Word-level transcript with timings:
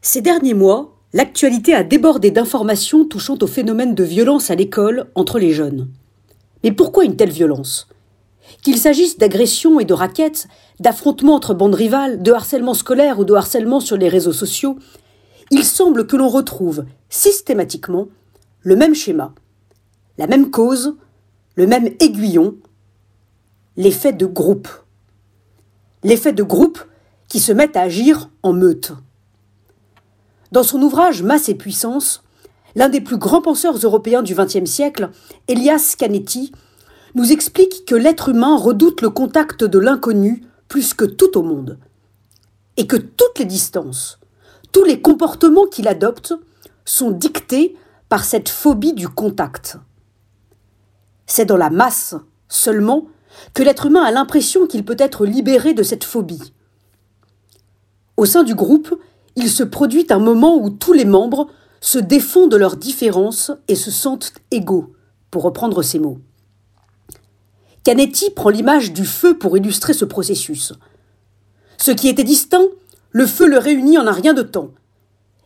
Ces 0.00 0.20
derniers 0.20 0.54
mois, 0.54 0.96
l'actualité 1.12 1.74
a 1.74 1.82
débordé 1.82 2.30
d'informations 2.30 3.04
touchant 3.04 3.36
au 3.42 3.46
phénomène 3.46 3.94
de 3.94 4.04
violence 4.04 4.50
à 4.50 4.54
l'école 4.54 5.06
entre 5.14 5.38
les 5.38 5.52
jeunes. 5.52 5.88
Mais 6.62 6.72
pourquoi 6.72 7.04
une 7.04 7.16
telle 7.16 7.30
violence? 7.30 7.88
Qu'il 8.62 8.78
s'agisse 8.78 9.18
d'agressions 9.18 9.80
et 9.80 9.84
de 9.84 9.94
raquettes, 9.94 10.46
d'affrontements 10.80 11.34
entre 11.34 11.52
bandes 11.52 11.74
rivales, 11.74 12.22
de 12.22 12.32
harcèlement 12.32 12.74
scolaire 12.74 13.18
ou 13.18 13.24
de 13.24 13.34
harcèlement 13.34 13.80
sur 13.80 13.96
les 13.96 14.08
réseaux 14.08 14.32
sociaux, 14.32 14.78
il 15.50 15.64
semble 15.64 16.06
que 16.06 16.16
l'on 16.16 16.28
retrouve 16.28 16.84
systématiquement 17.08 18.08
le 18.60 18.76
même 18.76 18.94
schéma, 18.94 19.34
la 20.16 20.26
même 20.26 20.50
cause, 20.50 20.96
le 21.56 21.66
même 21.66 21.90
aiguillon, 22.00 22.56
l'effet 23.76 24.12
de 24.12 24.26
groupe. 24.26 24.68
L'effet 26.04 26.32
de 26.32 26.42
groupe 26.42 26.78
qui 27.28 27.40
se 27.40 27.52
met 27.52 27.76
à 27.76 27.82
agir 27.82 28.30
en 28.42 28.52
meute. 28.52 28.92
Dans 30.50 30.62
son 30.62 30.80
ouvrage 30.82 31.22
Masse 31.22 31.48
et 31.48 31.54
puissance, 31.54 32.22
l'un 32.74 32.88
des 32.88 33.00
plus 33.00 33.18
grands 33.18 33.42
penseurs 33.42 33.76
européens 33.76 34.22
du 34.22 34.34
XXe 34.34 34.70
siècle, 34.70 35.10
Elias 35.46 35.94
Canetti, 35.98 36.52
nous 37.14 37.32
explique 37.32 37.84
que 37.86 37.94
l'être 37.94 38.30
humain 38.30 38.56
redoute 38.56 39.02
le 39.02 39.10
contact 39.10 39.64
de 39.64 39.78
l'inconnu 39.78 40.44
plus 40.68 40.94
que 40.94 41.04
tout 41.04 41.36
au 41.36 41.42
monde, 41.42 41.78
et 42.76 42.86
que 42.86 42.96
toutes 42.96 43.38
les 43.38 43.44
distances, 43.44 44.18
tous 44.72 44.84
les 44.84 45.00
comportements 45.00 45.66
qu'il 45.66 45.88
adopte 45.88 46.34
sont 46.84 47.10
dictés 47.10 47.76
par 48.08 48.24
cette 48.24 48.48
phobie 48.48 48.94
du 48.94 49.08
contact. 49.08 49.76
C'est 51.26 51.44
dans 51.44 51.56
la 51.56 51.70
masse 51.70 52.14
seulement 52.48 53.06
que 53.52 53.62
l'être 53.62 53.86
humain 53.86 54.02
a 54.02 54.10
l'impression 54.10 54.66
qu'il 54.66 54.84
peut 54.84 54.96
être 54.98 55.26
libéré 55.26 55.74
de 55.74 55.82
cette 55.82 56.04
phobie. 56.04 56.54
Au 58.16 58.24
sein 58.24 58.42
du 58.42 58.54
groupe, 58.54 58.98
il 59.38 59.48
se 59.48 59.62
produit 59.62 60.06
un 60.10 60.18
moment 60.18 60.56
où 60.56 60.68
tous 60.68 60.92
les 60.92 61.04
membres 61.04 61.46
se 61.80 61.98
défont 61.98 62.48
de 62.48 62.56
leurs 62.56 62.76
différences 62.76 63.52
et 63.68 63.76
se 63.76 63.92
sentent 63.92 64.32
égaux, 64.50 64.92
pour 65.30 65.44
reprendre 65.44 65.82
ces 65.82 66.00
mots. 66.00 66.18
Canetti 67.84 68.30
prend 68.30 68.50
l'image 68.50 68.92
du 68.92 69.04
feu 69.04 69.38
pour 69.38 69.56
illustrer 69.56 69.92
ce 69.92 70.04
processus. 70.04 70.72
Ce 71.76 71.92
qui 71.92 72.08
était 72.08 72.24
distinct, 72.24 72.66
le 73.12 73.26
feu 73.26 73.46
le 73.46 73.58
réunit 73.58 73.96
en 73.96 74.08
un 74.08 74.12
rien 74.12 74.34
de 74.34 74.42
temps. 74.42 74.70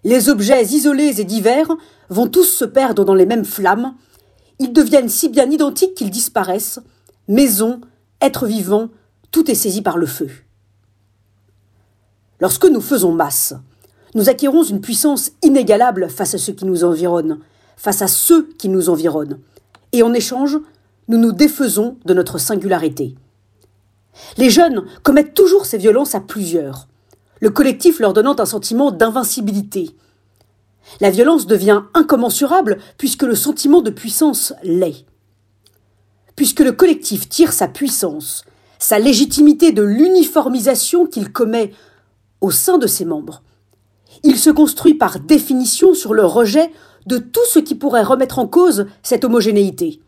Les 0.05 0.31
objets 0.31 0.65
isolés 0.65 1.21
et 1.21 1.25
divers 1.25 1.71
vont 2.09 2.29
tous 2.29 2.45
se 2.45 2.65
perdre 2.65 3.05
dans 3.05 3.15
les 3.15 3.27
mêmes 3.27 3.45
flammes. 3.45 3.95
Ils 4.59 4.73
deviennent 4.73 5.11
si 5.11 5.29
bien 5.29 5.51
identiques 5.51 5.95
qu'ils 5.95 6.11
disparaissent. 6.11 6.81
Maison, 7.29 7.83
êtres 8.23 8.47
vivants, 8.47 8.89
tout 9.31 9.51
est 9.51 9.55
saisi 9.55 9.83
par 9.83 9.99
le 9.99 10.07
feu. 10.07 10.31
Lorsque 12.41 12.65
nous 12.65 12.81
faisons 12.81 13.13
masse, 13.13 13.55
nous 14.15 14.29
acquérons 14.29 14.63
une 14.63 14.81
puissance 14.81 15.33
inégalable 15.43 16.09
face 16.09 16.35
à 16.35 16.39
ceux 16.39 16.53
qui 16.53 16.65
nous 16.65 16.85
environnent, 16.85 17.39
face 17.77 18.03
à 18.03 18.09
ceux 18.09 18.49
qui 18.59 18.69
nous 18.69 18.89
environnent. 18.89 19.39
Et 19.93 20.03
en 20.03 20.13
échange, 20.13 20.59
nous 21.09 21.19
nous 21.19 21.33
défaisons 21.33 21.97
de 22.05 22.15
notre 22.15 22.39
singularité. 22.39 23.15
Les 24.37 24.51
jeunes 24.51 24.85
commettent 25.03 25.35
toujours 25.35 25.67
ces 25.67 25.79
violences 25.79 26.15
à 26.15 26.21
plusieurs, 26.21 26.89
le 27.41 27.51
collectif 27.51 27.99
leur 27.99 28.13
donnant 28.13 28.39
un 28.39 28.47
sentiment 28.47 28.91
d'invincibilité. 28.91 29.91
La 31.01 31.11
violence 31.11 31.47
devient 31.47 31.83
incommensurable 31.95 32.79
puisque 32.99 33.23
le 33.23 33.35
sentiment 33.35 33.83
de 33.83 33.91
puissance 33.91 34.53
l'est. 34.63 35.07
Puisque 36.37 36.61
le 36.61 36.73
collectif 36.73 37.29
tire 37.29 37.53
sa 37.53 37.69
puissance, 37.69 38.45
sa 38.79 38.99
légitimité 38.99 39.73
de 39.73 39.83
l'uniformisation 39.83 41.07
qu'il 41.07 41.33
commet 41.33 41.73
au 42.41 42.51
sein 42.51 42.79
de 42.79 42.87
ses 42.87 43.05
membres, 43.05 43.43
il 44.23 44.39
se 44.39 44.51
construit 44.51 44.95
par 44.95 45.21
définition 45.21 45.95
sur 45.95 46.15
le 46.15 46.25
rejet 46.25 46.71
de 47.07 47.19
tout 47.19 47.45
ce 47.49 47.59
qui 47.59 47.75
pourrait 47.75 48.03
remettre 48.03 48.39
en 48.39 48.47
cause 48.47 48.87
cette 49.03 49.25
homogénéité. 49.25 50.01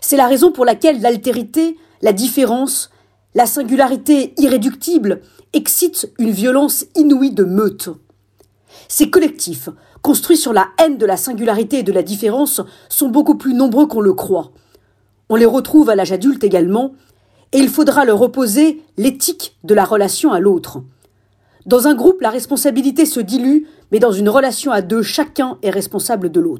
C'est 0.00 0.16
la 0.16 0.26
raison 0.26 0.52
pour 0.52 0.64
laquelle 0.64 1.00
l'altérité, 1.00 1.76
la 2.02 2.12
différence, 2.12 2.90
la 3.34 3.46
singularité 3.46 4.34
irréductible 4.38 5.22
excitent 5.52 6.12
une 6.18 6.30
violence 6.30 6.86
inouïe 6.94 7.32
de 7.32 7.44
meute. 7.44 7.88
Ces 8.88 9.10
collectifs, 9.10 9.68
construits 10.02 10.36
sur 10.36 10.52
la 10.52 10.68
haine 10.78 10.98
de 10.98 11.06
la 11.06 11.16
singularité 11.16 11.78
et 11.78 11.82
de 11.82 11.92
la 11.92 12.02
différence, 12.02 12.60
sont 12.88 13.08
beaucoup 13.08 13.36
plus 13.36 13.54
nombreux 13.54 13.86
qu'on 13.86 14.00
le 14.00 14.12
croit. 14.12 14.52
On 15.28 15.36
les 15.36 15.46
retrouve 15.46 15.90
à 15.90 15.96
l'âge 15.96 16.12
adulte 16.12 16.44
également, 16.44 16.94
et 17.52 17.58
il 17.58 17.68
faudra 17.68 18.04
leur 18.04 18.22
opposer 18.22 18.82
l'éthique 18.96 19.56
de 19.64 19.74
la 19.74 19.84
relation 19.84 20.32
à 20.32 20.40
l'autre. 20.40 20.82
Dans 21.66 21.88
un 21.88 21.96
groupe, 21.96 22.20
la 22.20 22.30
responsabilité 22.30 23.04
se 23.06 23.18
dilue, 23.18 23.64
mais 23.90 23.98
dans 23.98 24.12
une 24.12 24.28
relation 24.28 24.70
à 24.70 24.82
deux, 24.82 25.02
chacun 25.02 25.58
est 25.62 25.70
responsable 25.70 26.30
de 26.30 26.38
l'autre. 26.38 26.54